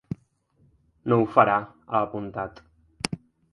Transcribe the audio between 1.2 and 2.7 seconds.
farà, ha apuntat.